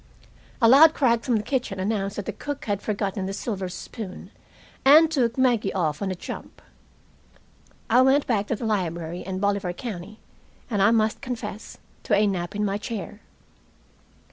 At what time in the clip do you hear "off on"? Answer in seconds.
5.75-6.09